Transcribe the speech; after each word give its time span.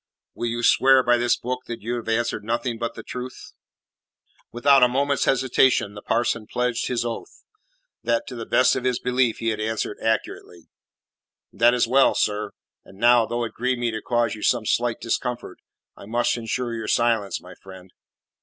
"Will 0.33 0.47
you 0.49 0.63
swear 0.63 1.03
by 1.03 1.17
this 1.17 1.37
book 1.37 1.65
that 1.67 1.83
you 1.83 1.93
have 1.97 2.09
answered 2.09 2.43
nothing 2.43 2.79
but 2.79 2.95
the 2.95 3.03
truth?" 3.03 3.53
Without 4.51 4.81
a 4.81 4.87
moment's 4.87 5.25
hesitation 5.25 5.93
the 5.93 6.01
parson 6.01 6.47
pledged 6.47 6.87
his 6.87 7.05
oath, 7.05 7.43
that, 8.01 8.25
to 8.25 8.33
the 8.35 8.47
best 8.47 8.75
of 8.75 8.83
his 8.83 8.97
belief, 8.97 9.37
he 9.37 9.49
had 9.49 9.59
answered 9.59 9.99
accurately. 10.01 10.69
"That 11.53 11.75
is 11.75 11.87
well, 11.87 12.15
sir. 12.15 12.49
And 12.83 12.97
now, 12.97 13.27
though 13.27 13.43
it 13.43 13.53
grieve 13.53 13.77
me 13.77 13.91
to 13.91 14.01
cause 14.01 14.33
you 14.33 14.41
some 14.41 14.65
slight 14.65 14.99
discomfort, 14.99 15.59
I 15.95 16.07
must 16.07 16.35
ensure 16.35 16.73
your 16.73 16.87
silence, 16.87 17.39
my 17.39 17.53
friend." 17.53 17.93